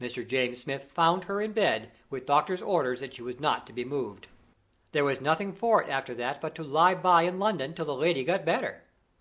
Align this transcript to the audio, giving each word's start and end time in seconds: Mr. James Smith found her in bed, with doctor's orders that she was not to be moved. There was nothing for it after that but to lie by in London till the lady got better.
Mr. 0.00 0.26
James 0.26 0.58
Smith 0.58 0.90
found 0.90 1.26
her 1.26 1.40
in 1.40 1.52
bed, 1.52 1.92
with 2.10 2.26
doctor's 2.26 2.60
orders 2.62 2.98
that 2.98 3.14
she 3.14 3.22
was 3.22 3.38
not 3.38 3.64
to 3.64 3.72
be 3.72 3.84
moved. 3.84 4.26
There 4.90 5.04
was 5.04 5.20
nothing 5.20 5.52
for 5.52 5.80
it 5.80 5.88
after 5.88 6.16
that 6.16 6.40
but 6.40 6.56
to 6.56 6.64
lie 6.64 6.96
by 6.96 7.22
in 7.22 7.38
London 7.38 7.74
till 7.74 7.84
the 7.84 7.94
lady 7.94 8.24
got 8.24 8.44
better. 8.44 8.82